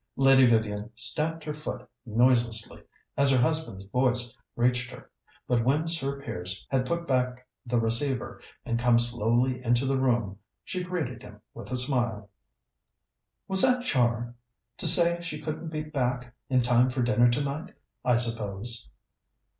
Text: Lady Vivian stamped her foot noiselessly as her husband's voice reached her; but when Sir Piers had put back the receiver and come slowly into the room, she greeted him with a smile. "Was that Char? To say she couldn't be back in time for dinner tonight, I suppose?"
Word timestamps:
Lady 0.15 0.47
Vivian 0.47 0.89
stamped 0.95 1.43
her 1.43 1.53
foot 1.53 1.87
noiselessly 2.07 2.81
as 3.15 3.29
her 3.29 3.37
husband's 3.37 3.83
voice 3.83 4.35
reached 4.55 4.89
her; 4.89 5.11
but 5.47 5.63
when 5.63 5.87
Sir 5.87 6.19
Piers 6.19 6.65
had 6.71 6.87
put 6.87 7.05
back 7.05 7.47
the 7.67 7.79
receiver 7.79 8.41
and 8.65 8.79
come 8.79 8.97
slowly 8.97 9.63
into 9.63 9.85
the 9.85 9.99
room, 9.99 10.39
she 10.63 10.83
greeted 10.83 11.21
him 11.21 11.39
with 11.53 11.71
a 11.71 11.77
smile. 11.77 12.31
"Was 13.47 13.61
that 13.61 13.83
Char? 13.83 14.33
To 14.77 14.87
say 14.87 15.21
she 15.21 15.39
couldn't 15.39 15.69
be 15.69 15.83
back 15.83 16.33
in 16.49 16.61
time 16.63 16.89
for 16.89 17.03
dinner 17.03 17.29
tonight, 17.29 17.75
I 18.03 18.17
suppose?" 18.17 18.89